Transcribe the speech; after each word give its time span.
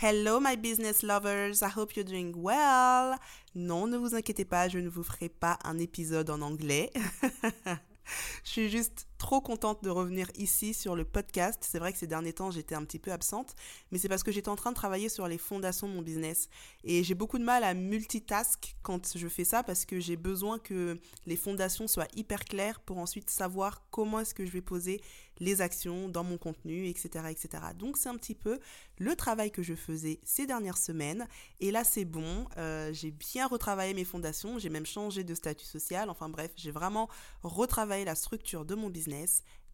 Hello 0.00 0.38
my 0.38 0.54
business 0.54 1.02
lovers, 1.02 1.60
I 1.60 1.70
hope 1.70 1.96
you're 1.96 2.04
doing 2.04 2.32
well. 2.36 3.18
Non, 3.56 3.88
ne 3.88 3.96
vous 3.96 4.14
inquiétez 4.14 4.44
pas, 4.44 4.68
je 4.68 4.78
ne 4.78 4.88
vous 4.88 5.02
ferai 5.02 5.28
pas 5.28 5.58
un 5.64 5.76
épisode 5.80 6.30
en 6.30 6.40
anglais. 6.40 6.92
je 8.44 8.48
suis 8.48 8.70
juste 8.70 9.08
trop 9.18 9.40
contente 9.40 9.82
de 9.82 9.90
revenir 9.90 10.28
ici 10.36 10.72
sur 10.72 10.96
le 10.96 11.04
podcast. 11.04 11.64
C'est 11.68 11.78
vrai 11.78 11.92
que 11.92 11.98
ces 11.98 12.06
derniers 12.06 12.32
temps, 12.32 12.50
j'étais 12.50 12.74
un 12.74 12.84
petit 12.84 12.98
peu 12.98 13.12
absente, 13.12 13.54
mais 13.90 13.98
c'est 13.98 14.08
parce 14.08 14.22
que 14.22 14.32
j'étais 14.32 14.48
en 14.48 14.56
train 14.56 14.70
de 14.70 14.76
travailler 14.76 15.08
sur 15.08 15.28
les 15.28 15.38
fondations 15.38 15.88
de 15.88 15.92
mon 15.92 16.02
business. 16.02 16.48
Et 16.84 17.02
j'ai 17.04 17.14
beaucoup 17.14 17.38
de 17.38 17.44
mal 17.44 17.64
à 17.64 17.74
multitask 17.74 18.76
quand 18.82 19.16
je 19.16 19.28
fais 19.28 19.44
ça 19.44 19.62
parce 19.62 19.84
que 19.84 20.00
j'ai 20.00 20.16
besoin 20.16 20.58
que 20.58 20.98
les 21.26 21.36
fondations 21.36 21.88
soient 21.88 22.08
hyper 22.14 22.44
claires 22.44 22.80
pour 22.80 22.98
ensuite 22.98 23.28
savoir 23.28 23.82
comment 23.90 24.20
est-ce 24.20 24.34
que 24.34 24.46
je 24.46 24.52
vais 24.52 24.62
poser 24.62 25.00
les 25.40 25.60
actions 25.60 26.08
dans 26.08 26.24
mon 26.24 26.36
contenu, 26.36 26.88
etc. 26.88 27.26
etc. 27.30 27.62
Donc 27.76 27.96
c'est 27.96 28.08
un 28.08 28.16
petit 28.16 28.34
peu 28.34 28.58
le 28.98 29.14
travail 29.14 29.52
que 29.52 29.62
je 29.62 29.74
faisais 29.74 30.18
ces 30.24 30.46
dernières 30.46 30.78
semaines. 30.78 31.28
Et 31.60 31.70
là, 31.70 31.84
c'est 31.84 32.04
bon. 32.04 32.46
Euh, 32.56 32.92
j'ai 32.92 33.12
bien 33.12 33.46
retravaillé 33.46 33.94
mes 33.94 34.04
fondations. 34.04 34.58
J'ai 34.58 34.68
même 34.68 34.86
changé 34.86 35.22
de 35.22 35.34
statut 35.34 35.64
social. 35.64 36.10
Enfin 36.10 36.28
bref, 36.28 36.50
j'ai 36.56 36.72
vraiment 36.72 37.08
retravaillé 37.44 38.04
la 38.04 38.16
structure 38.16 38.64
de 38.64 38.74
mon 38.74 38.90
business 38.90 39.07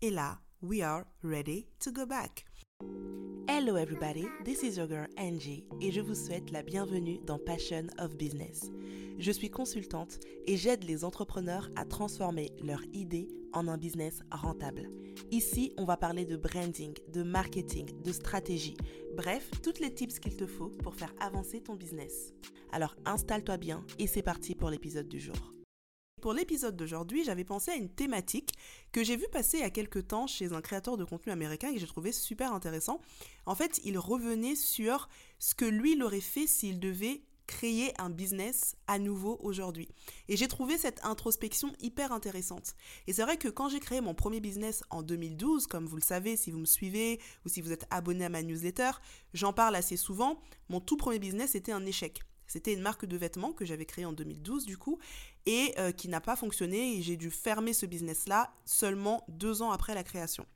et 0.01 0.11
là, 0.11 0.39
we 0.63 0.81
are 0.81 1.05
ready 1.23 1.67
to 1.81 1.91
go 1.91 2.07
back. 2.07 2.45
Hello 3.49 3.77
everybody, 3.77 4.27
this 4.45 4.63
is 4.63 4.77
your 4.77 4.87
girl 4.87 5.07
Angie 5.19 5.65
et 5.81 5.91
je 5.91 6.01
vous 6.01 6.15
souhaite 6.15 6.53
la 6.53 6.63
bienvenue 6.63 7.19
dans 7.27 7.39
Passion 7.39 7.87
of 7.99 8.17
Business. 8.17 8.71
Je 9.19 9.33
suis 9.33 9.51
consultante 9.51 10.21
et 10.47 10.57
j'aide 10.57 10.85
les 10.85 11.05
entrepreneurs 11.05 11.69
à 11.75 11.85
transformer 11.85 12.53
leur 12.63 12.83
idée 12.93 13.29
en 13.53 13.67
un 13.67 13.77
business 13.77 14.21
rentable. 14.31 14.89
Ici, 15.31 15.73
on 15.79 15.85
va 15.85 15.97
parler 15.97 16.25
de 16.25 16.37
branding, 16.37 16.95
de 17.13 17.23
marketing, 17.23 17.91
de 18.03 18.13
stratégie, 18.13 18.77
bref, 19.17 19.51
toutes 19.63 19.81
les 19.81 19.93
tips 19.93 20.21
qu'il 20.21 20.37
te 20.37 20.47
faut 20.47 20.71
pour 20.83 20.95
faire 20.95 21.15
avancer 21.21 21.61
ton 21.61 21.75
business. 21.75 22.33
Alors 22.71 22.95
installe-toi 23.05 23.57
bien 23.57 23.85
et 23.99 24.07
c'est 24.07 24.23
parti 24.23 24.55
pour 24.55 24.71
l'épisode 24.71 25.09
du 25.09 25.19
jour. 25.19 25.54
Pour 26.25 26.33
l'épisode 26.33 26.75
d'aujourd'hui, 26.75 27.23
j'avais 27.23 27.45
pensé 27.45 27.71
à 27.71 27.75
une 27.75 27.91
thématique 27.91 28.55
que 28.93 29.05
j'ai 29.05 29.15
vu 29.15 29.27
passer 29.31 29.59
il 29.59 29.61
y 29.61 29.65
a 29.65 29.69
quelques 29.69 30.07
temps 30.07 30.27
chez 30.27 30.55
un 30.55 30.63
créateur 30.63 30.97
de 30.97 31.05
contenu 31.05 31.31
américain 31.31 31.69
et 31.69 31.75
que 31.75 31.81
j'ai 31.81 31.87
trouvé 31.87 32.13
super 32.13 32.55
intéressant. 32.55 33.03
En 33.45 33.55
fait, 33.55 33.79
il 33.85 33.99
revenait 33.99 34.55
sur 34.55 35.11
ce 35.39 35.55
que 35.55 35.67
lui, 35.67 35.93
il 35.93 36.03
aurait 36.03 36.23
fait 36.23 36.47
s'il 36.47 36.81
devait 36.81 37.21
créer 37.47 37.93
un 38.01 38.09
business 38.09 38.75
à 38.87 38.99
nouveau 38.99 39.39
aujourd'hui. 39.43 39.87
Et 40.29 40.39
j'ai 40.39 40.49
trouvé 40.49 40.79
cette 40.79 41.05
introspection 41.05 41.71
hyper 41.79 42.11
intéressante. 42.11 42.75
Et 43.07 43.13
c'est 43.13 43.23
vrai 43.23 43.37
que 43.37 43.49
quand 43.49 43.69
j'ai 43.69 43.81
créé 43.81 44.01
mon 44.01 44.15
premier 44.15 44.41
business 44.41 44.83
en 44.89 45.03
2012, 45.03 45.67
comme 45.67 45.85
vous 45.85 45.97
le 45.97 46.01
savez 46.01 46.39
si 46.39 46.51
vous 46.51 46.59
me 46.59 46.65
suivez 46.65 47.21
ou 47.45 47.51
si 47.51 47.61
vous 47.61 47.71
êtes 47.71 47.85
abonné 47.91 48.25
à 48.25 48.31
ma 48.31 48.43
newsletter, 48.43 48.93
j'en 49.35 49.53
parle 49.53 49.77
assez 49.77 49.99
souvent, 49.99 50.41
mon 50.71 50.81
tout 50.81 50.97
premier 50.97 51.19
business 51.19 51.55
était 51.55 51.73
un 51.73 51.85
échec. 51.85 52.23
C'était 52.47 52.73
une 52.73 52.81
marque 52.81 53.07
de 53.07 53.17
vêtements 53.17 53.53
que 53.53 53.65
j'avais 53.65 53.87
créée 53.87 54.05
en 54.05 54.13
2012 54.13 54.67
du 54.67 54.77
coup 54.77 54.99
et 55.47 55.75
euh, 55.79 55.93
qui 55.93 56.09
n'a 56.09 56.21
pas 56.21 56.37
fonctionné 56.37 56.97
et 56.97 57.03
j'ai 57.03 57.17
dû 57.17 57.31
fermer 57.31 57.73
ce 57.73 57.87
business-là 57.87 58.53
seulement 58.65 59.25
deux 59.29 59.63
ans 59.63 59.71
après 59.71 59.95
la 59.95 60.05
création. 60.05 60.47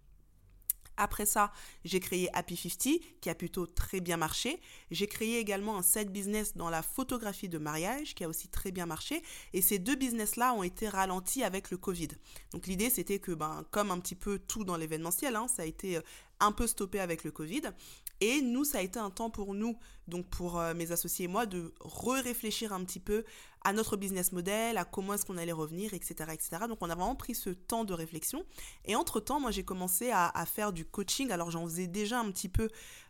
Après 0.98 1.26
ça, 1.26 1.52
j'ai 1.84 2.00
créé 2.00 2.28
Happy 2.34 2.56
50 2.56 3.00
qui 3.20 3.30
a 3.30 3.34
plutôt 3.34 3.66
très 3.66 4.00
bien 4.00 4.16
marché. 4.16 4.60
J'ai 4.90 5.06
créé 5.06 5.38
également 5.38 5.78
un 5.78 5.82
side 5.82 6.10
business 6.10 6.56
dans 6.56 6.70
la 6.70 6.82
photographie 6.82 7.48
de 7.48 7.58
mariage 7.58 8.14
qui 8.14 8.24
a 8.24 8.28
aussi 8.28 8.48
très 8.48 8.72
bien 8.72 8.84
marché. 8.84 9.22
Et 9.52 9.62
ces 9.62 9.78
deux 9.78 9.94
business-là 9.94 10.54
ont 10.54 10.64
été 10.64 10.88
ralentis 10.88 11.44
avec 11.44 11.70
le 11.70 11.78
Covid. 11.78 12.08
Donc 12.52 12.66
l'idée 12.66 12.90
c'était 12.90 13.20
que, 13.20 13.32
ben, 13.32 13.64
comme 13.70 13.92
un 13.92 14.00
petit 14.00 14.16
peu 14.16 14.40
tout 14.40 14.64
dans 14.64 14.76
l'événementiel, 14.76 15.36
hein, 15.36 15.46
ça 15.46 15.62
a 15.62 15.66
été 15.66 15.96
euh, 15.96 16.02
un 16.40 16.50
peu 16.50 16.66
stoppé 16.66 16.98
avec 16.98 17.22
le 17.22 17.30
Covid. 17.30 17.62
Et 18.20 18.42
nous, 18.42 18.64
ça 18.64 18.78
a 18.78 18.82
été 18.82 18.98
un 18.98 19.10
temps 19.10 19.30
pour 19.30 19.54
nous, 19.54 19.78
donc 20.08 20.26
pour 20.28 20.58
euh, 20.58 20.74
mes 20.74 20.90
associés 20.92 21.26
et 21.26 21.28
moi, 21.28 21.46
de 21.46 21.72
re-réfléchir 21.80 22.72
un 22.72 22.84
petit 22.84 23.00
peu 23.00 23.24
à 23.62 23.72
notre 23.72 23.96
business 23.96 24.32
model, 24.32 24.76
à 24.76 24.84
comment 24.84 25.14
est-ce 25.14 25.24
qu'on 25.24 25.36
allait 25.36 25.52
revenir, 25.52 25.94
etc., 25.94 26.30
etc. 26.32 26.50
Donc 26.68 26.78
on 26.80 26.90
a 26.90 26.94
vraiment 26.94 27.16
pris 27.16 27.34
ce 27.34 27.50
temps 27.50 27.84
de 27.84 27.92
réflexion. 27.92 28.44
Et 28.84 28.96
entre-temps, 28.96 29.40
moi, 29.40 29.50
j'ai 29.50 29.64
commencé 29.64 30.10
à, 30.12 30.32
faire 30.46 30.72
du 30.72 30.84
coaching. 30.84 31.30
Alors 31.30 31.50
j'en 31.50 31.64
faisais 31.64 31.86
déjà 31.86 32.20
un 32.20 32.30
petit 32.30 32.48
peu 32.48 32.68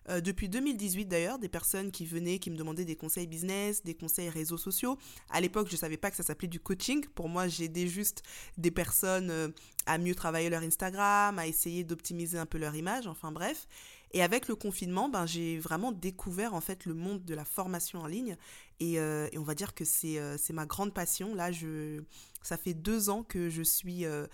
euh, 0.08 0.20
depuis 0.20 0.48
2018 0.48 1.06
d'ailleurs, 1.06 1.38
des 1.38 1.48
personnes 1.48 1.90
qui 1.90 2.06
venaient, 2.06 2.38
qui 2.38 2.50
me 2.50 2.56
demandaient 2.56 2.84
des 2.84 2.96
conseils 2.96 3.26
business, 3.26 3.84
des 3.84 3.94
conseils 3.94 4.30
réseaux 4.30 4.56
sociaux. 4.56 4.98
À 5.30 5.40
l'époque, 5.40 5.68
je 5.68 5.74
ne 5.74 5.78
savais 5.78 5.98
pas 5.98 6.10
que 6.10 6.16
ça 6.16 6.22
s'appelait 6.22 6.48
du 6.48 6.60
coaching. 6.60 7.04
Pour 7.14 7.28
moi, 7.28 7.46
j'aidais 7.48 7.86
juste 7.86 8.22
des 8.56 8.70
personnes 8.70 9.30
euh, 9.30 9.48
à 9.86 9.98
mieux 9.98 10.14
travailler 10.14 10.50
leur 10.50 10.62
Instagram, 10.62 11.38
à 11.38 11.46
essayer 11.46 11.84
d'optimiser 11.84 12.38
un 12.38 12.46
peu 12.46 12.58
leur 12.58 12.74
image, 12.74 13.06
enfin 13.06 13.32
bref. 13.32 13.66
Et 14.12 14.22
avec 14.22 14.48
le 14.48 14.56
confinement, 14.56 15.08
ben, 15.08 15.26
j'ai 15.26 15.58
vraiment 15.58 15.92
découvert 15.92 16.54
en 16.54 16.60
fait 16.60 16.86
le 16.86 16.94
monde 16.94 17.24
de 17.24 17.34
la 17.34 17.44
formation 17.44 18.00
en 18.00 18.06
ligne. 18.06 18.36
Et, 18.80 18.98
euh, 18.98 19.28
on 19.36 19.42
va 19.42 19.54
dire 19.54 19.74
que 19.74 19.84
euh, 20.04 20.36
c'est 20.38 20.52
ma 20.52 20.66
grande 20.66 20.94
passion. 20.94 21.34
Là, 21.34 21.52
je, 21.52 22.00
ça 22.42 22.56
fait 22.56 22.74
deux 22.74 23.10
ans 23.10 23.22
que 23.22 23.50
je 23.50 23.62
suis 23.62 24.06
euh, 24.06 24.26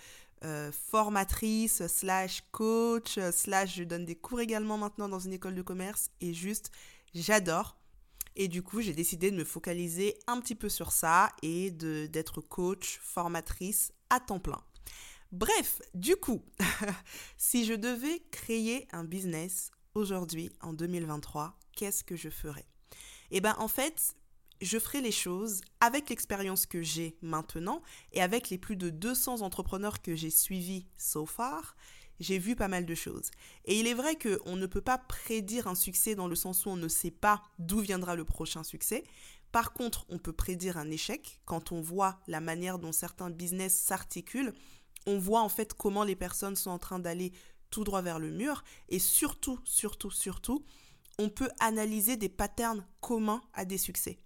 formatrice, 0.71 1.85
slash 1.87 2.43
coach, 2.51 3.19
slash 3.31 3.75
je 3.75 3.83
donne 3.83 4.05
des 4.05 4.15
cours 4.15 4.39
également 4.39 4.77
maintenant 4.77 5.09
dans 5.09 5.19
une 5.19 5.33
école 5.33 5.55
de 5.55 5.61
commerce. 5.61 6.09
Et 6.21 6.33
juste, 6.33 6.71
j'adore. 7.13 7.77
Et 8.37 8.47
du 8.47 8.61
coup, 8.61 8.81
j'ai 8.81 8.93
décidé 8.93 9.31
de 9.31 9.37
me 9.37 9.45
focaliser 9.45 10.17
un 10.27 10.39
petit 10.41 10.55
peu 10.55 10.67
sur 10.67 10.91
ça 10.91 11.29
et 11.41 11.71
d'être 11.71 12.41
coach, 12.41 12.99
formatrice 13.01 13.93
à 14.09 14.19
temps 14.19 14.39
plein. 14.39 14.61
Bref, 15.35 15.81
du 15.93 16.15
coup, 16.15 16.41
si 17.37 17.65
je 17.65 17.73
devais 17.73 18.23
créer 18.31 18.87
un 18.93 19.03
business 19.03 19.69
aujourd'hui, 19.93 20.49
en 20.61 20.71
2023, 20.71 21.59
qu'est-ce 21.75 22.05
que 22.05 22.15
je 22.15 22.29
ferais? 22.29 22.65
Eh 23.31 23.41
bien, 23.41 23.53
en 23.59 23.67
fait, 23.67 24.15
je 24.61 24.79
ferai 24.79 25.01
les 25.01 25.11
choses 25.11 25.59
avec 25.81 26.09
l'expérience 26.09 26.65
que 26.65 26.81
j'ai 26.81 27.17
maintenant 27.21 27.81
et 28.13 28.21
avec 28.21 28.49
les 28.49 28.57
plus 28.57 28.77
de 28.77 28.89
200 28.89 29.41
entrepreneurs 29.41 30.01
que 30.01 30.15
j'ai 30.15 30.29
suivis 30.29 30.87
so 30.97 31.25
far. 31.25 31.75
J'ai 32.21 32.37
vu 32.37 32.55
pas 32.55 32.69
mal 32.69 32.85
de 32.85 32.95
choses. 32.95 33.29
Et 33.65 33.77
il 33.77 33.87
est 33.87 33.93
vrai 33.93 34.17
qu'on 34.17 34.55
ne 34.55 34.67
peut 34.67 34.79
pas 34.79 34.99
prédire 34.99 35.67
un 35.67 35.75
succès 35.75 36.15
dans 36.15 36.29
le 36.29 36.35
sens 36.35 36.65
où 36.65 36.69
on 36.69 36.77
ne 36.77 36.87
sait 36.87 37.11
pas 37.11 37.43
d'où 37.59 37.81
viendra 37.81 38.15
le 38.15 38.23
prochain 38.23 38.63
succès. 38.63 39.03
Par 39.51 39.73
contre, 39.73 40.05
on 40.07 40.17
peut 40.17 40.31
prédire 40.31 40.77
un 40.77 40.89
échec 40.91 41.41
quand 41.43 41.73
on 41.73 41.81
voit 41.81 42.21
la 42.27 42.39
manière 42.39 42.79
dont 42.79 42.93
certains 42.93 43.29
business 43.29 43.75
s'articulent 43.75 44.53
on 45.05 45.17
voit 45.17 45.41
en 45.41 45.49
fait 45.49 45.73
comment 45.73 46.03
les 46.03 46.15
personnes 46.15 46.55
sont 46.55 46.71
en 46.71 46.79
train 46.79 46.99
d'aller 46.99 47.31
tout 47.69 47.83
droit 47.83 48.01
vers 48.01 48.19
le 48.19 48.31
mur. 48.31 48.63
Et 48.89 48.99
surtout, 48.99 49.59
surtout, 49.63 50.11
surtout, 50.11 50.65
on 51.19 51.29
peut 51.29 51.49
analyser 51.59 52.17
des 52.17 52.29
patterns 52.29 52.85
communs 53.01 53.41
à 53.53 53.65
des 53.65 53.77
succès. 53.77 54.19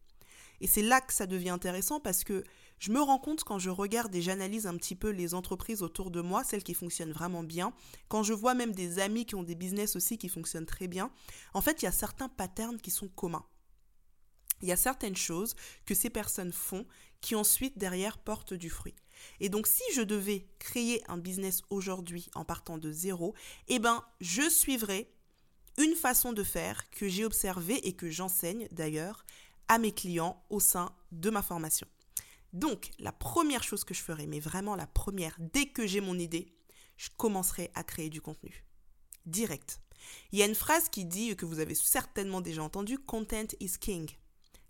Et 0.62 0.68
c'est 0.68 0.82
là 0.82 1.02
que 1.02 1.14
ça 1.14 1.26
devient 1.26 1.50
intéressant 1.50 2.00
parce 2.00 2.24
que 2.24 2.44
je 2.80 2.92
me 2.92 3.02
rends 3.02 3.20
compte 3.20 3.44
quand 3.44 3.60
je 3.60 3.70
regarde 3.70 4.14
et 4.16 4.22
j'analyse 4.22 4.68
un 4.68 4.76
petit 4.76 4.96
peu 4.96 5.10
les 5.10 5.34
entreprises 5.34 5.82
autour 5.82 6.12
de 6.12 6.22
moi, 6.22 6.44
celles 6.44 6.64
qui 6.64 6.74
fonctionnent 6.74 7.12
vraiment 7.12 7.44
bien, 7.44 7.74
quand 8.08 8.24
je 8.24 8.34
vois 8.34 8.54
même 8.54 8.74
des 8.74 9.00
amis 9.00 9.26
qui 9.26 9.36
ont 9.36 9.44
des 9.44 9.56
business 9.56 9.96
aussi 9.96 10.18
qui 10.18 10.30
fonctionnent 10.30 10.66
très 10.66 10.88
bien, 10.88 11.12
en 11.54 11.62
fait, 11.62 11.82
il 11.82 11.86
y 11.86 11.88
a 11.88 11.94
certains 11.94 12.30
patterns 12.30 12.80
qui 12.80 12.92
sont 12.92 13.10
communs. 13.10 13.46
Il 14.62 14.68
y 14.68 14.72
a 14.74 14.78
certaines 14.78 15.16
choses 15.16 15.56
que 15.86 15.96
ces 15.96 16.10
personnes 16.10 16.52
font 16.52 16.86
qui 17.22 17.36
ensuite 17.36 17.78
derrière 17.78 18.18
portent 18.18 18.54
du 18.54 18.70
fruit. 18.70 18.96
Et 19.40 19.50
donc 19.50 19.68
si 19.68 19.84
je 19.94 20.02
devais 20.02 20.46
créer 20.60 21.04
un 21.10 21.18
business 21.18 21.62
aujourd'hui 21.70 22.30
en 22.36 22.46
partant 22.46 22.78
de 22.78 22.92
zéro, 22.92 23.34
eh 23.68 23.80
ben 23.80 24.04
je 24.22 24.50
suivrais 24.50 25.10
une 25.78 25.96
façon 25.96 26.34
de 26.34 26.44
faire 26.44 26.90
que 26.90 27.08
j'ai 27.08 27.26
observée 27.26 27.88
et 27.88 27.94
que 27.94 28.10
j'enseigne 28.10 28.68
d'ailleurs 28.72 29.26
à 29.68 29.78
mes 29.78 29.94
clients 29.94 30.44
au 30.50 30.60
sein 30.60 30.94
de 31.12 31.30
ma 31.30 31.42
formation. 31.42 31.88
Donc 32.54 32.92
la 33.00 33.12
première 33.12 33.64
chose 33.64 33.84
que 33.84 33.94
je 33.94 34.02
ferai, 34.02 34.26
mais 34.28 34.40
vraiment 34.40 34.76
la 34.76 34.88
première, 34.88 35.36
dès 35.40 35.68
que 35.68 35.86
j'ai 35.86 36.02
mon 36.02 36.18
idée, 36.18 36.52
je 36.98 37.10
commencerai 37.16 37.72
à 37.76 37.84
créer 37.84 38.10
du 38.10 38.22
contenu. 38.22 38.66
Direct. 39.26 39.80
Il 40.32 40.40
y 40.40 40.44
a 40.44 40.46
une 40.46 40.56
phrase 40.56 40.90
qui 40.90 41.06
dit 41.06 41.36
que 41.36 41.46
vous 41.46 41.60
avez 41.60 41.76
certainement 41.76 42.42
déjà 42.42 42.64
entendu, 42.64 42.98
Content 42.98 43.48
is 43.60 43.74
King. 43.80 44.10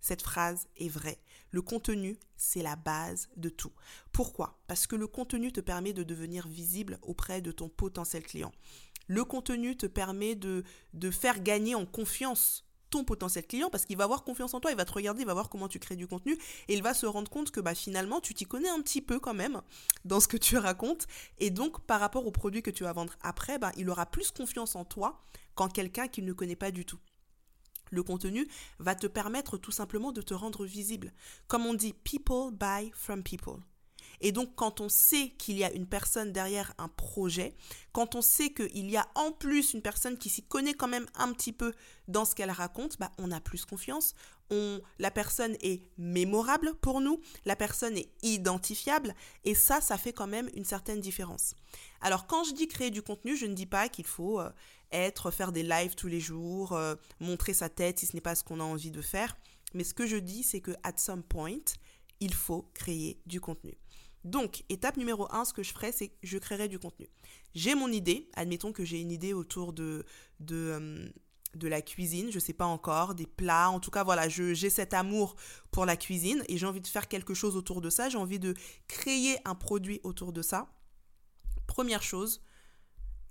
Cette 0.01 0.21
phrase 0.21 0.68
est 0.77 0.89
vraie. 0.89 1.19
Le 1.51 1.61
contenu, 1.61 2.17
c'est 2.37 2.61
la 2.61 2.75
base 2.75 3.29
de 3.37 3.49
tout. 3.49 3.71
Pourquoi? 4.11 4.59
Parce 4.67 4.87
que 4.87 4.95
le 4.95 5.07
contenu 5.07 5.51
te 5.51 5.61
permet 5.61 5.93
de 5.93 6.03
devenir 6.03 6.47
visible 6.47 6.99
auprès 7.01 7.41
de 7.41 7.51
ton 7.51 7.69
potentiel 7.69 8.23
client. 8.23 8.51
Le 9.07 9.23
contenu 9.23 9.75
te 9.75 9.87
permet 9.87 10.35
de, 10.35 10.63
de 10.93 11.09
faire 11.09 11.41
gagner 11.41 11.73
en 11.73 11.85
confiance 11.85 12.65
ton 12.89 13.03
potentiel 13.03 13.45
client 13.45 13.69
parce 13.69 13.85
qu'il 13.85 13.97
va 13.97 14.03
avoir 14.03 14.23
confiance 14.23 14.53
en 14.53 14.59
toi, 14.59 14.71
il 14.71 14.77
va 14.77 14.85
te 14.85 14.91
regarder, 14.91 15.21
il 15.21 15.27
va 15.27 15.33
voir 15.33 15.49
comment 15.49 15.67
tu 15.67 15.79
crées 15.79 15.95
du 15.95 16.07
contenu 16.07 16.33
et 16.67 16.73
il 16.73 16.83
va 16.83 16.93
se 16.93 17.05
rendre 17.05 17.29
compte 17.29 17.51
que 17.51 17.59
bah, 17.59 17.75
finalement 17.75 18.19
tu 18.19 18.33
t'y 18.33 18.45
connais 18.45 18.69
un 18.69 18.81
petit 18.81 19.01
peu 19.01 19.19
quand 19.19 19.33
même 19.33 19.61
dans 20.05 20.19
ce 20.19 20.27
que 20.27 20.37
tu 20.37 20.57
racontes 20.57 21.07
et 21.37 21.49
donc 21.49 21.81
par 21.81 21.99
rapport 21.99 22.25
au 22.25 22.31
produit 22.31 22.61
que 22.61 22.71
tu 22.71 22.83
vas 22.83 22.93
vendre 22.93 23.15
après, 23.21 23.59
bah, 23.59 23.71
il 23.77 23.89
aura 23.89 24.05
plus 24.05 24.31
confiance 24.31 24.75
en 24.75 24.85
toi 24.85 25.21
qu'en 25.55 25.67
quelqu'un 25.67 26.07
qu'il 26.07 26.25
ne 26.25 26.33
connaît 26.33 26.55
pas 26.55 26.71
du 26.71 26.85
tout. 26.85 26.99
Le 27.89 28.03
contenu 28.03 28.47
va 28.80 28.95
te 28.95 29.07
permettre 29.07 29.57
tout 29.57 29.71
simplement 29.71 30.12
de 30.12 30.21
te 30.21 30.33
rendre 30.33 30.65
visible. 30.65 31.13
Comme 31.47 31.65
on 31.65 31.74
dit, 31.74 31.94
people 31.94 32.51
buy 32.51 32.91
from 32.94 33.24
people. 33.24 33.59
Et 34.21 34.31
donc, 34.31 34.56
quand 34.56 34.81
on 34.81 34.89
sait 34.89 35.30
qu'il 35.38 35.57
y 35.57 35.63
a 35.63 35.71
une 35.71 35.88
personne 35.88 36.31
derrière 36.31 36.74
un 36.77 36.89
projet, 36.89 37.56
quand 37.94 38.15
on 38.15 38.21
sait 38.21 38.51
qu'il 38.51 38.89
y 38.89 38.97
a 38.97 39.07
en 39.15 39.31
plus 39.31 39.74
une 39.74 39.81
personne 39.81 40.18
qui 40.18 40.30
s'y 40.30 40.44
connaît 40.44 40.74
quand 40.74 40.88
même 40.88 41.06
un 41.15 41.31
petit 41.31 41.53
peu 41.53 41.74
dans 42.07 42.25
ce 42.25 42.36
qu'elle 42.36 42.51
raconte, 42.51 43.00
bah, 43.00 43.12
on 43.18 43.31
a 43.31 43.39
plus 43.39 43.65
confiance. 43.65 44.13
On, 44.51 44.81
la 44.97 45.12
personne 45.12 45.56
est 45.62 45.83
mémorable 45.97 46.74
pour 46.81 47.01
nous, 47.01 47.21
la 47.45 47.56
personne 47.56 47.95
est 47.95 48.09
identifiable, 48.24 49.13
et 49.45 49.53
ça, 49.53 49.80
ça 49.80 49.97
fait 49.97 50.12
quand 50.12 50.27
même 50.27 50.50
une 50.56 50.65
certaine 50.65 51.00
différence. 51.00 51.53
Alors, 52.01 52.25
quand 52.25 52.44
je 52.44 52.53
dis 52.53 52.68
créer 52.68 52.89
du 52.89 53.03
contenu, 53.03 53.38
je 53.38 53.45
ne 53.45 53.53
dis 53.53 53.68
pas 53.68 53.89
qu'il 53.89 54.07
faut 54.07 54.39
euh, 54.39 54.50
être, 54.91 55.31
faire 55.31 55.51
des 55.51 55.63
lives 55.63 55.95
tous 55.95 56.07
les 56.07 56.19
jours, 56.19 56.74
euh, 56.74 56.95
montrer 57.19 57.53
sa 57.53 57.69
tête 57.69 58.00
si 58.00 58.06
ce 58.06 58.15
n'est 58.15 58.21
pas 58.21 58.36
ce 58.36 58.44
qu'on 58.44 58.59
a 58.59 58.63
envie 58.63 58.91
de 58.91 59.01
faire. 59.01 59.38
Mais 59.74 59.83
ce 59.83 59.94
que 59.94 60.07
je 60.07 60.18
dis, 60.18 60.44
c'est 60.44 60.62
que 60.62 60.71
at 60.83 60.97
some 60.97 61.24
point, 61.24 61.59
il 62.19 62.33
faut 62.33 62.69
créer 62.74 63.21
du 63.25 63.39
contenu. 63.39 63.77
Donc, 64.24 64.63
étape 64.69 64.97
numéro 64.97 65.31
1, 65.31 65.45
ce 65.45 65.53
que 65.53 65.63
je 65.63 65.71
ferai, 65.71 65.91
c'est 65.91 66.09
que 66.09 66.15
je 66.24 66.38
créerai 66.38 66.68
du 66.68 66.77
contenu. 66.77 67.07
J'ai 67.56 67.75
mon 67.75 67.91
idée, 67.91 68.30
admettons 68.36 68.74
que 68.74 68.83
j'ai 68.83 69.00
une 69.00 69.12
idée 69.12 69.33
autour 69.33 69.71
de, 69.71 70.06
de, 70.39 70.56
euh, 70.56 71.09
de 71.56 71.68
la 71.68 71.81
cuisine, 71.81 72.30
je 72.30 72.35
ne 72.35 72.42
sais 72.42 72.53
pas 72.53 72.65
encore, 72.65 73.15
des 73.15 73.25
plats, 73.25 73.69
en 73.69 73.80
tout 73.80 73.92
cas 73.92 74.03
voilà, 74.03 74.27
j'ai 74.30 74.69
cet 74.69 74.94
amour 74.94 75.35
pour 75.71 75.85
la 75.85 75.95
cuisine 75.95 76.44
et 76.47 76.57
j'ai 76.57 76.65
envie 76.65 76.81
de 76.81 76.88
faire 76.88 77.07
quelque 77.07 77.33
chose 77.33 77.56
autour 77.56 77.81
de 77.81 77.89
ça, 77.89 78.09
j'ai 78.09 78.18
envie 78.18 78.39
de 78.39 78.53
créer 78.88 79.38
un 79.45 79.56
produit 79.56 80.00
autour 80.03 80.33
de 80.33 80.42
ça. 80.42 80.69
Première 81.65 82.03
chose, 82.03 82.42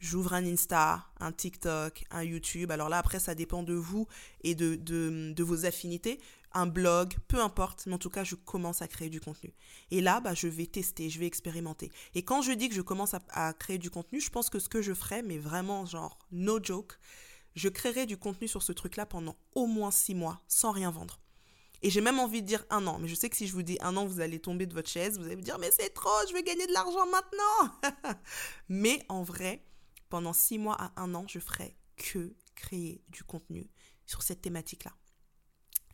j'ouvre 0.00 0.34
un 0.34 0.44
Insta, 0.44 1.06
un 1.20 1.32
TikTok, 1.32 2.04
un 2.10 2.22
YouTube. 2.22 2.70
Alors 2.70 2.88
là, 2.88 2.98
après, 2.98 3.18
ça 3.18 3.34
dépend 3.34 3.62
de 3.62 3.74
vous 3.74 4.06
et 4.42 4.54
de, 4.54 4.76
de, 4.76 5.42
vos 5.42 5.66
affinités. 5.66 6.20
Un 6.52 6.66
blog, 6.66 7.14
peu 7.28 7.40
importe, 7.40 7.84
mais 7.86 7.94
en 7.94 7.98
tout 7.98 8.10
cas, 8.10 8.24
je 8.24 8.34
commence 8.34 8.80
à 8.80 8.88
créer 8.88 9.10
du 9.10 9.20
contenu. 9.20 9.52
Et 9.90 10.00
là, 10.00 10.20
bah, 10.20 10.34
je 10.34 10.48
vais 10.48 10.66
tester, 10.66 11.10
je 11.10 11.18
vais 11.18 11.26
expérimenter. 11.26 11.92
Et 12.14 12.22
quand 12.22 12.40
je 12.40 12.52
dis 12.52 12.68
que 12.68 12.74
je 12.74 12.80
commence 12.80 13.14
à, 13.14 13.52
créer 13.52 13.78
du 13.78 13.90
contenu, 13.90 14.20
je 14.20 14.30
pense 14.30 14.48
que 14.48 14.58
ce 14.58 14.68
que 14.68 14.80
je 14.80 14.94
ferai, 14.94 15.22
mais 15.22 15.38
vraiment, 15.38 15.84
genre, 15.84 16.18
no 16.32 16.62
joke, 16.62 16.98
je 17.54 17.68
créerai 17.68 18.06
du 18.06 18.16
contenu 18.16 18.48
sur 18.48 18.62
ce 18.62 18.72
truc-là 18.72 19.04
pendant 19.04 19.36
au 19.54 19.66
moins 19.66 19.90
six 19.90 20.14
mois, 20.14 20.40
sans 20.48 20.70
rien 20.70 20.90
vendre. 20.90 21.20
Et 21.82 21.90
j'ai 21.90 22.00
même 22.00 22.18
envie 22.18 22.42
de 22.42 22.46
dire 22.46 22.64
un 22.70 22.86
an. 22.86 22.98
Mais 22.98 23.08
je 23.08 23.14
sais 23.14 23.28
que 23.28 23.36
si 23.36 23.46
je 23.46 23.52
vous 23.52 23.62
dis 23.62 23.78
un 23.80 23.96
an, 23.96 24.06
vous 24.06 24.20
allez 24.20 24.40
tomber 24.40 24.66
de 24.66 24.74
votre 24.74 24.88
chaise. 24.88 25.18
Vous 25.18 25.26
allez 25.26 25.36
me 25.36 25.42
dire, 25.42 25.58
mais 25.58 25.70
c'est 25.70 25.90
trop, 25.90 26.10
je 26.28 26.34
veux 26.34 26.42
gagner 26.42 26.66
de 26.66 26.72
l'argent 26.72 27.06
maintenant. 27.06 28.14
mais 28.68 29.04
en 29.08 29.22
vrai, 29.22 29.62
pendant 30.08 30.32
six 30.32 30.58
mois 30.58 30.76
à 30.80 31.00
un 31.00 31.14
an, 31.14 31.26
je 31.28 31.38
ferai 31.38 31.76
que 31.96 32.34
créer 32.54 33.02
du 33.08 33.24
contenu 33.24 33.70
sur 34.06 34.22
cette 34.22 34.40
thématique-là. 34.42 34.92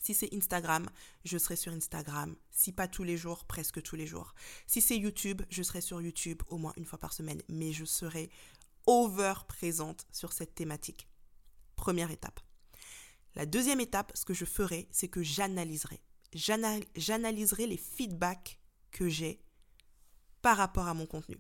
Si 0.00 0.12
c'est 0.12 0.34
Instagram, 0.34 0.88
je 1.24 1.38
serai 1.38 1.56
sur 1.56 1.72
Instagram. 1.72 2.36
Si 2.50 2.72
pas 2.72 2.88
tous 2.88 3.04
les 3.04 3.16
jours, 3.16 3.46
presque 3.46 3.82
tous 3.82 3.96
les 3.96 4.06
jours. 4.06 4.34
Si 4.66 4.82
c'est 4.82 4.98
YouTube, 4.98 5.40
je 5.48 5.62
serai 5.62 5.80
sur 5.80 6.02
YouTube 6.02 6.42
au 6.48 6.58
moins 6.58 6.74
une 6.76 6.84
fois 6.84 6.98
par 6.98 7.14
semaine. 7.14 7.40
Mais 7.48 7.72
je 7.72 7.86
serai 7.86 8.30
over 8.86 9.32
présente 9.48 10.06
sur 10.12 10.34
cette 10.34 10.54
thématique. 10.54 11.08
Première 11.74 12.10
étape. 12.10 12.40
La 13.34 13.46
deuxième 13.46 13.80
étape, 13.80 14.12
ce 14.14 14.26
que 14.26 14.34
je 14.34 14.44
ferai, 14.44 14.88
c'est 14.92 15.08
que 15.08 15.22
j'analyserai. 15.22 16.02
J'analyserai 16.34 17.66
les 17.66 17.78
feedbacks 17.78 18.60
que 18.90 19.08
j'ai 19.08 19.42
par 20.42 20.58
rapport 20.58 20.86
à 20.86 20.94
mon 20.94 21.06
contenu. 21.06 21.38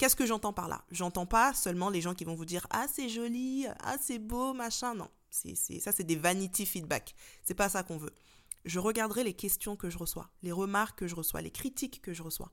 Qu'est-ce 0.00 0.16
que 0.16 0.24
j'entends 0.24 0.54
par 0.54 0.66
là? 0.66 0.82
J'entends 0.90 1.26
pas 1.26 1.52
seulement 1.52 1.90
les 1.90 2.00
gens 2.00 2.14
qui 2.14 2.24
vont 2.24 2.34
vous 2.34 2.46
dire 2.46 2.66
ah 2.70 2.86
c'est 2.90 3.10
joli, 3.10 3.66
ah 3.80 3.96
c'est 4.00 4.18
beau, 4.18 4.54
machin. 4.54 4.94
Non, 4.94 5.10
c'est 5.28 5.54
ça 5.54 5.92
c'est 5.92 6.04
des 6.04 6.16
vanity 6.16 6.64
feedback. 6.64 7.14
C'est 7.44 7.52
pas 7.52 7.68
ça 7.68 7.82
qu'on 7.82 7.98
veut. 7.98 8.14
Je 8.64 8.78
regarderai 8.78 9.24
les 9.24 9.34
questions 9.34 9.76
que 9.76 9.90
je 9.90 9.98
reçois, 9.98 10.30
les 10.42 10.52
remarques 10.52 11.00
que 11.00 11.06
je 11.06 11.14
reçois, 11.14 11.42
les 11.42 11.50
critiques 11.50 12.00
que 12.00 12.14
je 12.14 12.22
reçois. 12.22 12.50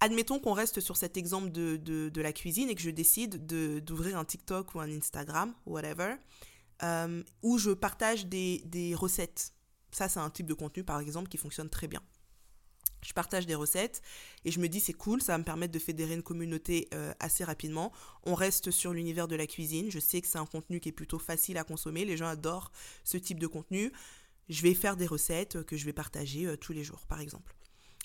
Admettons 0.00 0.38
qu'on 0.38 0.52
reste 0.52 0.80
sur 0.80 0.98
cet 0.98 1.16
exemple 1.16 1.50
de, 1.50 1.78
de, 1.78 2.20
la 2.20 2.34
cuisine 2.34 2.68
et 2.68 2.74
que 2.74 2.82
je 2.82 2.90
décide 2.90 3.46
d'ouvrir 3.82 4.18
un 4.18 4.26
TikTok 4.26 4.74
ou 4.74 4.80
un 4.80 4.90
Instagram, 4.90 5.54
whatever, 5.64 6.16
euh, 6.82 7.22
où 7.42 7.56
je 7.56 7.70
partage 7.70 8.26
des, 8.26 8.60
des 8.66 8.94
recettes. 8.94 9.54
Ça, 9.92 10.10
c'est 10.10 10.20
un 10.20 10.28
type 10.28 10.46
de 10.46 10.52
contenu, 10.52 10.84
par 10.84 11.00
exemple, 11.00 11.30
qui 11.30 11.38
fonctionne 11.38 11.70
très 11.70 11.88
bien 11.88 12.02
je 13.04 13.12
partage 13.12 13.46
des 13.46 13.54
recettes 13.54 14.02
et 14.44 14.50
je 14.50 14.58
me 14.58 14.68
dis 14.68 14.80
c'est 14.80 14.92
cool, 14.92 15.20
ça 15.22 15.32
va 15.32 15.38
me 15.38 15.44
permettre 15.44 15.72
de 15.72 15.78
fédérer 15.78 16.14
une 16.14 16.22
communauté 16.22 16.88
euh, 16.94 17.12
assez 17.20 17.44
rapidement. 17.44 17.92
On 18.24 18.34
reste 18.34 18.70
sur 18.70 18.92
l'univers 18.92 19.28
de 19.28 19.36
la 19.36 19.46
cuisine, 19.46 19.90
je 19.90 19.98
sais 20.00 20.20
que 20.20 20.26
c'est 20.26 20.38
un 20.38 20.46
contenu 20.46 20.80
qui 20.80 20.88
est 20.88 20.92
plutôt 20.92 21.18
facile 21.18 21.58
à 21.58 21.64
consommer, 21.64 22.04
les 22.04 22.16
gens 22.16 22.26
adorent 22.26 22.72
ce 23.04 23.16
type 23.18 23.38
de 23.38 23.46
contenu. 23.46 23.92
Je 24.48 24.62
vais 24.62 24.74
faire 24.74 24.96
des 24.96 25.06
recettes 25.06 25.62
que 25.64 25.76
je 25.76 25.84
vais 25.84 25.92
partager 25.92 26.46
euh, 26.46 26.56
tous 26.56 26.72
les 26.72 26.84
jours 26.84 27.06
par 27.06 27.20
exemple. 27.20 27.54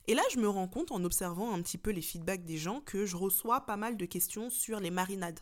Et 0.08 0.16
là, 0.16 0.24
je 0.34 0.40
me 0.40 0.50
rends 0.50 0.68
compte 0.68 0.92
en 0.92 1.04
observant 1.04 1.54
un 1.54 1.62
petit 1.62 1.78
peu 1.78 1.92
les 1.92 2.02
feedbacks 2.02 2.44
des 2.44 2.58
gens 2.58 2.82
que 2.82 3.06
je 3.06 3.16
reçois 3.16 3.66
pas 3.68 3.78
mal 3.78 3.96
de 3.96 4.06
questions 4.06 4.50
sur 4.50 4.80
les 4.80 4.90
marinades 4.90 5.40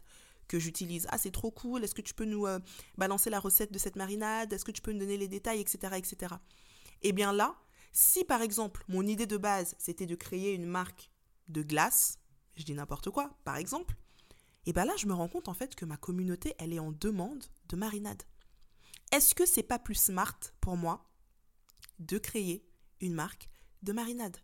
que 0.47 0.59
j'utilise. 0.59 1.07
Ah, 1.09 1.17
c'est 1.17 1.31
trop 1.31 1.51
cool, 1.51 1.83
est-ce 1.83 1.95
que 1.95 2.01
tu 2.01 2.13
peux 2.13 2.25
nous 2.25 2.47
euh, 2.47 2.59
balancer 2.97 3.29
la 3.29 3.39
recette 3.39 3.71
de 3.71 3.77
cette 3.77 3.95
marinade? 3.95 4.51
Est-ce 4.51 4.65
que 4.65 4.71
tu 4.71 4.81
peux 4.81 4.91
nous 4.91 4.99
donner 4.99 5.17
les 5.17 5.27
détails, 5.27 5.61
etc. 5.61 5.93
etc. 5.97 6.35
Et 7.01 7.09
eh 7.09 7.13
bien 7.13 7.31
là, 7.31 7.55
si 7.97 8.23
par 8.23 8.43
exemple 8.43 8.83
mon 8.87 9.07
idée 9.07 9.25
de 9.25 9.37
base 9.37 9.75
c'était 9.79 10.05
de 10.05 10.13
créer 10.13 10.53
une 10.53 10.67
marque 10.67 11.09
de 11.47 11.63
glace, 11.63 12.19
je 12.55 12.63
dis 12.63 12.75
n'importe 12.75 13.09
quoi, 13.09 13.35
par 13.43 13.57
exemple, 13.57 13.95
et 14.67 14.73
bien 14.73 14.85
là 14.85 14.93
je 14.97 15.07
me 15.07 15.15
rends 15.15 15.27
compte 15.27 15.47
en 15.47 15.55
fait 15.55 15.73
que 15.73 15.83
ma 15.83 15.97
communauté 15.97 16.53
elle 16.59 16.73
est 16.73 16.79
en 16.79 16.91
demande 16.91 17.45
de 17.69 17.75
marinade. 17.75 18.21
Est-ce 19.11 19.33
que 19.33 19.47
c'est 19.47 19.63
pas 19.63 19.79
plus 19.79 19.95
smart 19.95 20.37
pour 20.61 20.77
moi 20.77 21.09
de 21.97 22.19
créer 22.19 22.69
une 23.01 23.15
marque 23.15 23.49
de 23.81 23.93
marinade? 23.93 24.37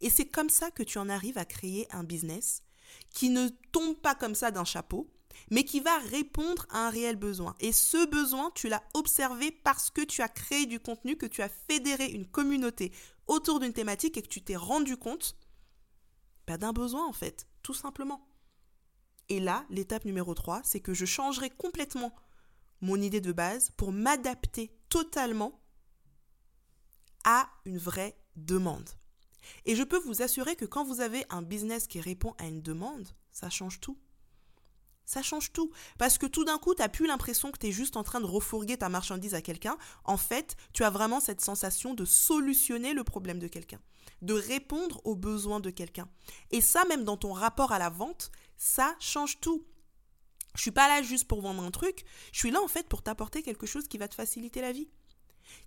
Et 0.00 0.08
c'est 0.08 0.28
comme 0.28 0.50
ça 0.50 0.70
que 0.70 0.84
tu 0.84 0.98
en 0.98 1.08
arrives 1.08 1.38
à 1.38 1.44
créer 1.44 1.92
un 1.92 2.04
business 2.04 2.62
qui 3.10 3.30
ne 3.30 3.48
tombe 3.72 3.96
pas 3.96 4.14
comme 4.14 4.36
ça 4.36 4.52
d'un 4.52 4.64
chapeau, 4.64 5.12
mais 5.50 5.64
qui 5.64 5.80
va 5.80 5.98
répondre 5.98 6.66
à 6.70 6.86
un 6.86 6.90
réel 6.90 7.16
besoin. 7.16 7.54
Et 7.60 7.72
ce 7.72 8.06
besoin, 8.06 8.50
tu 8.54 8.68
l'as 8.68 8.82
observé 8.94 9.50
parce 9.50 9.90
que 9.90 10.02
tu 10.02 10.22
as 10.22 10.28
créé 10.28 10.66
du 10.66 10.80
contenu, 10.80 11.16
que 11.16 11.26
tu 11.26 11.42
as 11.42 11.48
fédéré 11.48 12.06
une 12.06 12.26
communauté 12.26 12.92
autour 13.26 13.60
d'une 13.60 13.72
thématique 13.72 14.16
et 14.16 14.22
que 14.22 14.28
tu 14.28 14.42
t'es 14.42 14.56
rendu 14.56 14.96
compte 14.96 15.36
bah, 16.46 16.56
d'un 16.56 16.72
besoin 16.72 17.06
en 17.06 17.12
fait, 17.12 17.46
tout 17.62 17.74
simplement. 17.74 18.26
Et 19.28 19.38
là, 19.38 19.64
l'étape 19.70 20.04
numéro 20.04 20.34
3, 20.34 20.62
c'est 20.64 20.80
que 20.80 20.94
je 20.94 21.06
changerai 21.06 21.50
complètement 21.50 22.14
mon 22.80 23.00
idée 23.00 23.20
de 23.20 23.32
base 23.32 23.70
pour 23.76 23.92
m'adapter 23.92 24.74
totalement 24.88 25.60
à 27.24 27.48
une 27.64 27.78
vraie 27.78 28.16
demande. 28.36 28.88
Et 29.64 29.76
je 29.76 29.82
peux 29.82 29.98
vous 29.98 30.22
assurer 30.22 30.56
que 30.56 30.64
quand 30.64 30.84
vous 30.84 31.00
avez 31.00 31.24
un 31.30 31.42
business 31.42 31.86
qui 31.86 32.00
répond 32.00 32.34
à 32.38 32.46
une 32.46 32.62
demande, 32.62 33.08
ça 33.30 33.50
change 33.50 33.80
tout. 33.80 33.98
Ça 35.10 35.22
change 35.22 35.50
tout. 35.50 35.72
Parce 35.98 36.18
que 36.18 36.26
tout 36.26 36.44
d'un 36.44 36.58
coup, 36.58 36.72
tu 36.72 36.82
n'as 36.82 36.88
plus 36.88 37.08
l'impression 37.08 37.50
que 37.50 37.58
tu 37.58 37.66
es 37.66 37.72
juste 37.72 37.96
en 37.96 38.04
train 38.04 38.20
de 38.20 38.26
refourguer 38.26 38.76
ta 38.76 38.88
marchandise 38.88 39.34
à 39.34 39.42
quelqu'un. 39.42 39.76
En 40.04 40.16
fait, 40.16 40.54
tu 40.72 40.84
as 40.84 40.90
vraiment 40.90 41.18
cette 41.18 41.40
sensation 41.40 41.94
de 41.94 42.04
solutionner 42.04 42.92
le 42.92 43.02
problème 43.02 43.40
de 43.40 43.48
quelqu'un, 43.48 43.80
de 44.22 44.34
répondre 44.34 45.00
aux 45.04 45.16
besoins 45.16 45.58
de 45.58 45.70
quelqu'un. 45.70 46.08
Et 46.52 46.60
ça, 46.60 46.84
même 46.84 47.02
dans 47.02 47.16
ton 47.16 47.32
rapport 47.32 47.72
à 47.72 47.80
la 47.80 47.90
vente, 47.90 48.30
ça 48.56 48.94
change 49.00 49.40
tout. 49.40 49.66
Je 50.54 50.62
suis 50.62 50.70
pas 50.70 50.86
là 50.86 51.02
juste 51.02 51.26
pour 51.26 51.42
vendre 51.42 51.64
un 51.64 51.72
truc, 51.72 52.04
je 52.32 52.38
suis 52.38 52.52
là 52.52 52.62
en 52.62 52.68
fait 52.68 52.88
pour 52.88 53.02
t'apporter 53.02 53.42
quelque 53.42 53.66
chose 53.66 53.88
qui 53.88 53.98
va 53.98 54.06
te 54.06 54.14
faciliter 54.14 54.60
la 54.60 54.70
vie. 54.70 54.88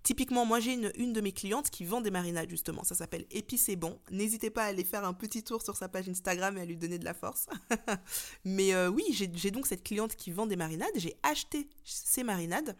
Typiquement, 0.02 0.44
moi 0.44 0.60
j'ai 0.60 0.74
une, 0.74 1.12
de 1.12 1.20
mes 1.20 1.32
clientes 1.32 1.70
qui 1.70 1.84
vend 1.84 2.00
des 2.00 2.10
marinades 2.10 2.50
justement, 2.50 2.84
ça 2.84 2.94
s'appelle 2.94 3.26
Épice 3.30 3.68
et 3.68 3.76
Bon. 3.76 3.98
N'hésitez 4.10 4.50
pas 4.50 4.64
à 4.64 4.66
aller 4.66 4.84
faire 4.84 5.04
un 5.04 5.14
petit 5.14 5.42
tour 5.42 5.62
sur 5.62 5.76
sa 5.76 5.88
page 5.88 6.08
Instagram 6.08 6.58
et 6.58 6.60
à 6.60 6.64
lui 6.64 6.76
donner 6.76 6.98
de 6.98 7.04
la 7.04 7.14
force. 7.14 7.46
Mais 8.44 8.74
euh, 8.74 8.88
oui, 8.88 9.04
j'ai 9.10 9.50
donc 9.50 9.66
cette 9.66 9.82
cliente 9.82 10.16
qui 10.16 10.30
vend 10.30 10.46
des 10.46 10.56
marinades, 10.56 10.88
j'ai 10.96 11.16
acheté 11.22 11.68
ces 11.84 12.22
marinades 12.22 12.76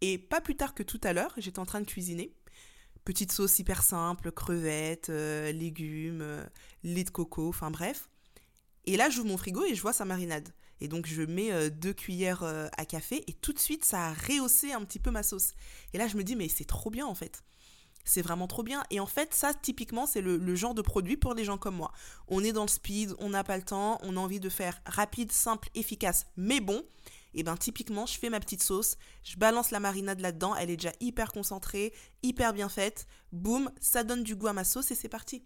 et 0.00 0.18
pas 0.18 0.40
plus 0.40 0.56
tard 0.56 0.74
que 0.74 0.82
tout 0.82 1.00
à 1.02 1.12
l'heure, 1.12 1.32
j'étais 1.36 1.58
en 1.58 1.66
train 1.66 1.80
de 1.80 1.86
cuisiner. 1.86 2.34
Petite 3.04 3.32
sauce 3.32 3.58
hyper 3.58 3.82
simple, 3.82 4.30
crevettes, 4.30 5.10
euh, 5.10 5.52
légumes, 5.52 6.22
euh, 6.22 6.44
lait 6.82 7.04
de 7.04 7.10
coco, 7.10 7.48
enfin 7.48 7.70
bref. 7.70 8.08
Et 8.84 8.96
là, 8.96 9.10
j'ouvre 9.10 9.28
mon 9.28 9.36
frigo 9.36 9.64
et 9.64 9.74
je 9.74 9.82
vois 9.82 9.92
sa 9.92 10.04
marinade. 10.04 10.48
Et 10.80 10.88
donc 10.88 11.06
je 11.06 11.22
mets 11.22 11.52
euh, 11.52 11.70
deux 11.70 11.92
cuillères 11.92 12.42
euh, 12.42 12.68
à 12.76 12.84
café 12.84 13.22
et 13.26 13.34
tout 13.34 13.52
de 13.52 13.58
suite 13.58 13.84
ça 13.84 14.06
a 14.06 14.12
rehaussé 14.12 14.72
un 14.72 14.84
petit 14.84 14.98
peu 14.98 15.10
ma 15.10 15.22
sauce. 15.22 15.52
Et 15.92 15.98
là 15.98 16.08
je 16.08 16.16
me 16.16 16.24
dis 16.24 16.36
mais 16.36 16.48
c'est 16.48 16.64
trop 16.64 16.90
bien 16.90 17.06
en 17.06 17.14
fait. 17.14 17.42
C'est 18.04 18.22
vraiment 18.22 18.46
trop 18.46 18.62
bien. 18.62 18.82
Et 18.90 18.98
en 18.98 19.06
fait, 19.06 19.34
ça, 19.34 19.52
typiquement, 19.54 20.06
c'est 20.06 20.22
le, 20.22 20.54
genre 20.56 20.74
de 20.74 20.82
produit 20.82 21.16
pour 21.16 21.34
des 21.34 21.44
gens 21.44 21.58
comme 21.58 21.76
moi. 21.76 21.92
On 22.28 22.42
est 22.42 22.52
dans 22.52 22.62
le 22.62 22.68
speed, 22.68 23.14
on 23.18 23.28
n'a 23.28 23.44
pas 23.44 23.56
le 23.56 23.62
temps, 23.62 23.98
on 24.02 24.16
a 24.16 24.20
envie 24.20 24.40
de 24.40 24.48
faire 24.48 24.80
rapide, 24.86 25.30
simple, 25.32 25.68
efficace, 25.74 26.26
mais 26.36 26.60
bon. 26.60 26.82
Et 27.34 27.44
ben 27.44 27.56
typiquement, 27.56 28.06
je 28.06 28.18
fais 28.18 28.28
ma 28.28 28.40
petite 28.40 28.62
sauce, 28.62 28.96
je 29.22 29.36
balance 29.36 29.70
la 29.70 29.78
marinade 29.78 30.18
là-dedans, 30.18 30.56
elle 30.56 30.70
est 30.70 30.76
déjà 30.76 30.92
hyper 30.98 31.30
concentrée, 31.30 31.92
hyper 32.24 32.52
bien 32.52 32.68
faite. 32.68 33.06
Boum, 33.30 33.70
ça 33.80 34.02
donne 34.02 34.24
du 34.24 34.34
goût 34.34 34.48
à 34.48 34.52
ma 34.52 34.64
sauce 34.64 34.90
et 34.90 34.96
c'est 34.96 35.08
parti. 35.08 35.44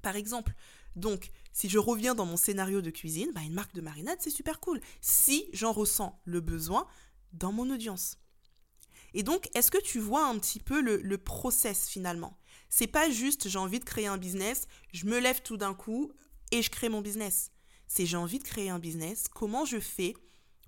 Par 0.00 0.16
exemple, 0.16 0.54
donc, 0.96 1.30
si 1.52 1.68
je 1.68 1.78
reviens 1.78 2.14
dans 2.14 2.26
mon 2.26 2.36
scénario 2.36 2.80
de 2.80 2.90
cuisine, 2.90 3.30
bah, 3.34 3.42
une 3.42 3.54
marque 3.54 3.74
de 3.74 3.80
marinade, 3.80 4.18
c'est 4.20 4.30
super 4.30 4.60
cool. 4.60 4.80
Si 5.00 5.48
j'en 5.52 5.72
ressens 5.72 6.20
le 6.24 6.40
besoin 6.40 6.86
dans 7.32 7.52
mon 7.52 7.70
audience. 7.70 8.18
Et 9.14 9.22
donc, 9.22 9.48
est-ce 9.54 9.70
que 9.70 9.82
tu 9.82 9.98
vois 9.98 10.26
un 10.26 10.38
petit 10.38 10.60
peu 10.60 10.80
le, 10.80 11.18
process 11.18 11.88
finalement? 11.88 12.38
C'est 12.68 12.86
pas 12.86 13.10
juste 13.10 13.48
j'ai 13.48 13.58
envie 13.58 13.80
de 13.80 13.84
créer 13.84 14.06
un 14.06 14.18
business, 14.18 14.68
je 14.92 15.06
me 15.06 15.18
lève 15.18 15.42
tout 15.42 15.56
d'un 15.56 15.74
coup 15.74 16.12
et 16.52 16.62
je 16.62 16.70
crée 16.70 16.88
mon 16.88 17.00
business. 17.00 17.50
C'est 17.88 18.06
j'ai 18.06 18.16
envie 18.16 18.38
de 18.38 18.44
créer 18.44 18.70
un 18.70 18.78
business, 18.78 19.24
comment 19.28 19.64
je 19.64 19.80
fais 19.80 20.14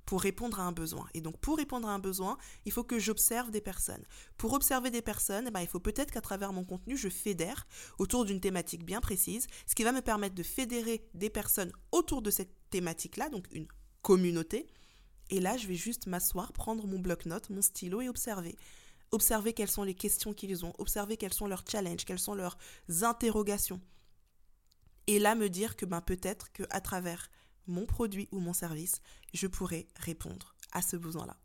pour 0.07 0.21
répondre 0.21 0.61
à 0.61 0.65
un 0.65 0.73
besoin. 0.73 1.09
Et 1.15 1.21
donc 1.21 1.39
pour 1.39 1.57
répondre 1.57 1.89
à 1.89 1.93
un 1.93 1.99
besoin, 1.99 2.37
il 2.65 2.73
faut 2.73 2.85
que 2.85 2.99
j'observe 2.99 3.51
des 3.51 3.61
personnes. 3.61 4.05
Pour 4.37 4.53
observer 4.53 4.91
des 4.91 5.03
personnes, 5.03 5.47
eh 5.49 5.51
ben, 5.51 5.61
il 5.61 5.69
faut 5.69 5.81
peut-être 5.81 6.11
qu'à 6.11 6.21
travers 6.21 6.53
mon 6.53 6.65
contenu, 6.65 6.97
je 6.97 7.09
fédère 7.09 7.67
autour 7.99 8.25
d'une 8.25 8.41
thématique 8.41 8.85
bien 8.85 9.01
précise, 9.01 9.47
ce 9.67 9.75
qui 9.75 9.85
va 9.85 9.93
me 9.93 10.03
permettre 10.03 10.35
de 10.35 10.43
fédérer 10.43 11.09
des 11.15 11.31
personnes 11.31 11.73
autour 11.93 12.23
de 12.23 12.31
cette 12.31 12.55
thématique-là, 12.71 13.29
donc 13.29 13.47
une 13.53 13.69
communauté. 14.03 14.67
Et 15.31 15.41
là, 15.41 15.57
je 15.57 15.67
vais 15.67 15.75
juste 15.75 16.07
m'asseoir, 16.07 16.53
prendre 16.53 16.87
mon 16.87 16.99
bloc-notes, 16.99 17.51
mon 17.51 17.63
stylo 17.63 18.01
et 18.01 18.09
observer. 18.09 18.57
Observer 19.13 19.53
quelles 19.53 19.71
sont 19.71 19.83
les 19.83 19.95
questions 19.95 20.33
qu'ils 20.35 20.65
ont, 20.65 20.73
observer 20.79 21.17
quels 21.17 21.35
sont 21.35 21.47
leurs 21.47 21.65
challenges, 21.69 22.05
quelles 22.05 22.19
sont 22.19 22.35
leurs 22.35 22.59
interrogations. 23.03 23.81
Et 25.07 25.19
là, 25.19 25.35
me 25.35 25.49
dire 25.49 25.77
que 25.77 25.87
ben, 25.87 26.01
peut-être 26.01 26.53
qu'à 26.53 26.81
travers 26.81 27.31
mon 27.67 27.87
produit 27.87 28.29
ou 28.33 28.41
mon 28.41 28.53
service, 28.53 29.01
je 29.35 29.47
pourrais 29.47 29.87
répondre 29.97 30.55
à 30.73 30.83
ce 30.83 30.97
besoin-là. 30.97 31.37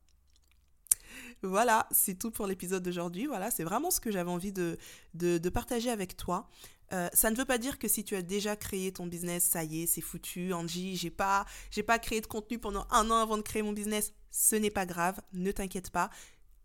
Voilà, 1.44 1.88
c'est 1.92 2.18
tout 2.18 2.32
pour 2.32 2.48
l'épisode 2.48 2.84
d'aujourd'hui. 2.84 3.28
Voilà, 3.28 3.52
c'est 3.52 3.64
vraiment 3.64 3.92
ce 3.92 4.00
que 4.00 4.12
j'avais 4.12 4.30
envie 4.30 4.52
de, 4.52 4.78
de, 5.14 5.50
partager 5.50 5.90
avec 5.90 6.18
toi. 6.18 6.50
Euh, 6.94 7.10
ça 7.14 7.30
ne 7.30 7.36
veut 7.36 7.46
pas 7.46 7.58
dire 7.58 7.80
que 7.80 7.88
si 7.88 8.04
tu 8.04 8.16
as 8.16 8.22
déjà 8.22 8.56
créé 8.56 8.92
ton 8.92 9.08
business, 9.08 9.44
ça 9.44 9.64
y 9.64 9.84
est, 9.84 9.88
c'est 9.88 10.02
foutu. 10.02 10.54
Angie, 10.54 10.96
j'ai 10.96 11.10
pas, 11.10 11.46
j'ai 11.70 11.84
pas 11.84 12.00
créé 12.00 12.22
de 12.22 12.28
contenu 12.28 12.60
pendant 12.60 12.88
un 12.92 13.10
an 13.12 13.18
avant 13.18 13.38
de 13.38 13.42
créer 13.42 13.62
mon 13.62 13.74
business. 13.74 14.14
Ce 14.32 14.56
n'est 14.56 14.70
pas 14.70 14.86
grave, 14.86 15.20
ne 15.34 15.52
t'inquiète 15.52 15.90
pas 15.90 16.10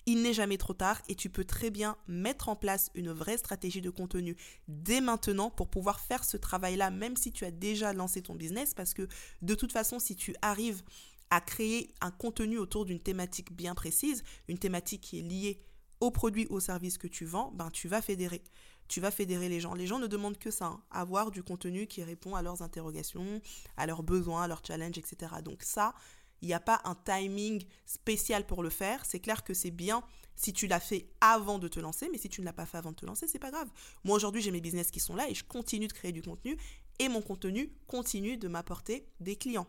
il 0.06 0.22
n'est 0.22 0.32
jamais 0.32 0.58
trop 0.58 0.74
tard 0.74 1.00
et 1.08 1.14
tu 1.14 1.30
peux 1.30 1.44
très 1.44 1.70
bien 1.70 1.96
mettre 2.08 2.48
en 2.48 2.56
place 2.56 2.90
une 2.94 3.12
vraie 3.12 3.36
stratégie 3.36 3.80
de 3.80 3.90
contenu 3.90 4.36
dès 4.68 5.00
maintenant 5.00 5.50
pour 5.50 5.68
pouvoir 5.68 6.00
faire 6.00 6.24
ce 6.24 6.36
travail-là, 6.36 6.90
même 6.90 7.16
si 7.16 7.32
tu 7.32 7.44
as 7.44 7.50
déjà 7.50 7.92
lancé 7.92 8.22
ton 8.22 8.34
business, 8.34 8.74
parce 8.74 8.94
que 8.94 9.06
de 9.42 9.54
toute 9.54 9.72
façon, 9.72 9.98
si 9.98 10.16
tu 10.16 10.34
arrives 10.42 10.82
à 11.30 11.40
créer 11.40 11.94
un 12.00 12.10
contenu 12.10 12.58
autour 12.58 12.84
d'une 12.84 13.00
thématique 13.00 13.52
bien 13.52 13.74
précise, 13.74 14.22
une 14.48 14.58
thématique 14.58 15.00
qui 15.00 15.20
est 15.20 15.22
liée 15.22 15.62
au 16.00 16.10
produit 16.10 16.46
au 16.50 16.60
service 16.60 16.98
que 16.98 17.06
tu 17.06 17.24
vends, 17.24 17.52
ben 17.54 17.70
tu 17.70 17.88
vas 17.88 18.02
fédérer. 18.02 18.42
Tu 18.88 19.00
vas 19.00 19.10
fédérer 19.10 19.48
les 19.48 19.60
gens. 19.60 19.72
Les 19.72 19.86
gens 19.86 20.00
ne 20.00 20.08
demandent 20.08 20.36
que 20.36 20.50
ça, 20.50 20.66
hein, 20.66 20.82
avoir 20.90 21.30
du 21.30 21.42
contenu 21.42 21.86
qui 21.86 22.02
répond 22.02 22.34
à 22.34 22.42
leurs 22.42 22.60
interrogations, 22.60 23.40
à 23.76 23.86
leurs 23.86 24.02
besoins, 24.02 24.42
à 24.42 24.48
leurs 24.48 24.62
challenges, 24.66 24.98
etc. 24.98 25.36
Donc 25.42 25.62
ça, 25.62 25.94
il 26.42 26.48
n'y 26.48 26.54
a 26.54 26.60
pas 26.60 26.80
un 26.84 26.94
timing 26.94 27.64
spécial 27.86 28.46
pour 28.46 28.62
le 28.62 28.70
faire. 28.70 29.04
C'est 29.06 29.20
clair 29.20 29.44
que 29.44 29.54
c'est 29.54 29.70
bien 29.70 30.02
si 30.34 30.52
tu 30.52 30.66
l'as 30.66 30.80
fait 30.80 31.08
avant 31.20 31.58
de 31.58 31.68
te 31.68 31.78
lancer, 31.78 32.08
mais 32.10 32.18
si 32.18 32.28
tu 32.28 32.40
ne 32.40 32.46
l'as 32.46 32.52
pas 32.52 32.66
fait 32.66 32.78
avant 32.78 32.90
de 32.90 32.96
te 32.96 33.06
lancer, 33.06 33.26
c'est 33.28 33.38
pas 33.38 33.50
grave. 33.50 33.68
Moi 34.04 34.16
aujourd'hui, 34.16 34.42
j'ai 34.42 34.50
mes 34.50 34.60
business 34.60 34.90
qui 34.90 35.00
sont 35.00 35.14
là 35.14 35.28
et 35.28 35.34
je 35.34 35.44
continue 35.44 35.86
de 35.86 35.92
créer 35.92 36.12
du 36.12 36.22
contenu 36.22 36.56
et 36.98 37.08
mon 37.08 37.22
contenu 37.22 37.72
continue 37.86 38.36
de 38.36 38.48
m'apporter 38.48 39.06
des 39.20 39.36
clients. 39.36 39.66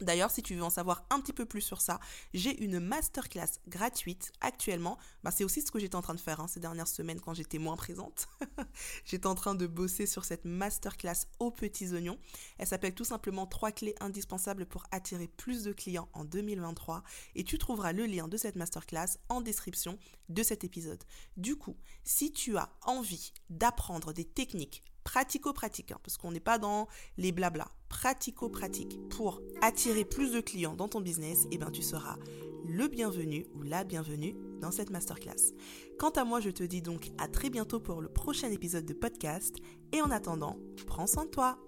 D'ailleurs, 0.00 0.30
si 0.30 0.42
tu 0.42 0.54
veux 0.54 0.62
en 0.62 0.70
savoir 0.70 1.04
un 1.10 1.20
petit 1.20 1.32
peu 1.32 1.44
plus 1.44 1.60
sur 1.60 1.80
ça, 1.80 2.00
j'ai 2.32 2.62
une 2.62 2.80
masterclass 2.80 3.60
gratuite 3.68 4.32
actuellement. 4.40 4.98
Bah, 5.22 5.30
c'est 5.30 5.44
aussi 5.44 5.60
ce 5.60 5.70
que 5.70 5.78
j'étais 5.78 5.96
en 5.96 6.02
train 6.02 6.14
de 6.14 6.20
faire 6.20 6.40
hein, 6.40 6.48
ces 6.48 6.60
dernières 6.60 6.88
semaines 6.88 7.20
quand 7.20 7.34
j'étais 7.34 7.58
moins 7.58 7.76
présente. 7.76 8.28
j'étais 9.04 9.26
en 9.26 9.34
train 9.34 9.54
de 9.54 9.66
bosser 9.66 10.06
sur 10.06 10.24
cette 10.24 10.44
masterclass 10.44 11.26
aux 11.38 11.50
petits 11.50 11.92
oignons. 11.92 12.18
Elle 12.58 12.66
s'appelle 12.66 12.94
tout 12.94 13.04
simplement 13.04 13.46
3 13.46 13.72
clés 13.72 13.94
indispensables 14.00 14.66
pour 14.66 14.84
attirer 14.90 15.28
plus 15.28 15.64
de 15.64 15.72
clients 15.72 16.08
en 16.12 16.24
2023. 16.24 17.02
Et 17.34 17.44
tu 17.44 17.58
trouveras 17.58 17.92
le 17.92 18.06
lien 18.06 18.28
de 18.28 18.36
cette 18.36 18.56
masterclass 18.56 19.18
en 19.28 19.40
description 19.40 19.98
de 20.28 20.42
cet 20.42 20.64
épisode. 20.64 21.02
Du 21.36 21.56
coup, 21.56 21.76
si 22.04 22.32
tu 22.32 22.56
as 22.56 22.70
envie 22.82 23.32
d'apprendre 23.50 24.12
des 24.12 24.24
techniques 24.24 24.82
pratico-pratique, 25.04 25.92
parce 26.02 26.16
qu'on 26.16 26.30
n'est 26.30 26.40
pas 26.40 26.58
dans 26.58 26.88
les 27.16 27.32
blabla, 27.32 27.68
pratico-pratique, 27.88 28.98
pour 29.10 29.40
attirer 29.62 30.04
plus 30.04 30.32
de 30.32 30.40
clients 30.40 30.74
dans 30.74 30.88
ton 30.88 31.00
business, 31.00 31.46
eh 31.50 31.58
ben 31.58 31.70
tu 31.70 31.82
seras 31.82 32.16
le 32.64 32.88
bienvenu 32.88 33.46
ou 33.54 33.62
la 33.62 33.84
bienvenue 33.84 34.36
dans 34.60 34.70
cette 34.70 34.90
masterclass. 34.90 35.54
Quant 35.98 36.10
à 36.10 36.24
moi, 36.24 36.40
je 36.40 36.50
te 36.50 36.62
dis 36.62 36.82
donc 36.82 37.10
à 37.18 37.28
très 37.28 37.50
bientôt 37.50 37.80
pour 37.80 38.00
le 38.00 38.08
prochain 38.08 38.50
épisode 38.50 38.84
de 38.84 38.94
podcast, 38.94 39.56
et 39.92 40.02
en 40.02 40.10
attendant, 40.10 40.58
prends 40.86 41.06
soin 41.06 41.24
de 41.24 41.30
toi 41.30 41.58